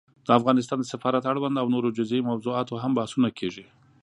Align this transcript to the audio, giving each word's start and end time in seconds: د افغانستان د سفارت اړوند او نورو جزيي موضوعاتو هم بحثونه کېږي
د 0.25 0.29
افغانستان 0.39 0.77
د 0.81 0.85
سفارت 0.93 1.23
اړوند 1.31 1.55
او 1.61 1.67
نورو 1.75 1.95
جزيي 1.97 2.21
موضوعاتو 2.29 2.81
هم 2.83 2.91
بحثونه 2.97 3.29
کېږي 3.39 3.65